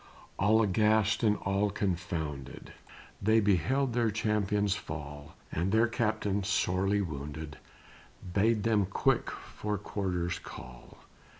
[0.39, 2.73] All aghast, and all confounded,
[3.21, 7.59] They beheld their champions fall, And their captain, sorely wounded,
[8.33, 10.97] Bade them quick for quarters call.